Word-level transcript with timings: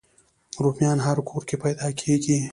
رومیان 0.63 0.99
هر 1.07 1.17
کور 1.27 1.43
کې 1.49 1.55
پیدا 1.63 1.87
کېږي 1.99 2.37